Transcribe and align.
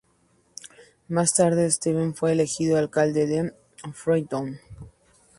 Más 1.09 1.35
tarde, 1.35 1.69
Stevens 1.69 2.17
fue 2.17 2.31
elegido 2.31 2.75
alcalde 2.79 3.27
de 3.27 3.53
Freetown. 3.93 4.59